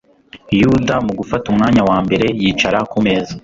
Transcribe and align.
Yuda 0.61 0.95
mu 1.05 1.11
gufata 1.19 1.45
umwanya 1.53 1.81
wa 1.89 1.97
mbere 2.05 2.25
yicara 2.41 2.79
ku 2.91 2.97
meza, 3.05 3.33